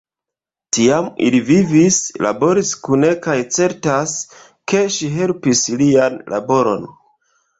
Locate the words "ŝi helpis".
4.97-5.61